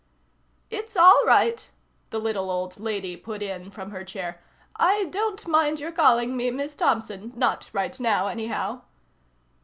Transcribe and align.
"It's 0.71 0.97
all 0.97 1.23
right," 1.27 1.69
the 2.09 2.17
little 2.17 2.49
old 2.49 2.79
lady 2.79 3.15
put 3.15 3.43
in 3.43 3.69
from 3.69 3.91
her 3.91 4.03
chair. 4.03 4.41
"I 4.75 5.03
don't 5.11 5.45
mind 5.47 5.79
your 5.79 5.91
calling 5.91 6.35
me 6.35 6.49
Miss 6.49 6.73
Thompson, 6.73 7.33
not 7.35 7.69
right 7.71 7.99
now, 7.99 8.25
anyhow." 8.25 8.81